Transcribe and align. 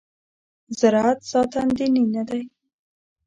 زراعت 0.79 1.19
ذاتاً 1.31 1.63
دیني 1.77 2.03
نه 2.15 2.23
دی. 2.29 2.41